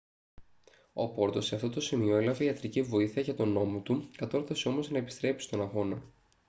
[0.93, 4.97] ο porto σε αυτό σημείο έλαβε ιατρική βοήθεια για τον ώμο του κατόρθωσε όμως να
[4.97, 6.01] επιστρέψει στον αγώνα